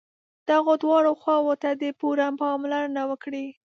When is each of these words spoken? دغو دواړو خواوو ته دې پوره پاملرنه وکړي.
دغو 0.49 0.73
دواړو 0.83 1.11
خواوو 1.21 1.53
ته 1.61 1.69
دې 1.81 1.89
پوره 1.99 2.27
پاملرنه 2.41 3.01
وکړي. 3.11 3.45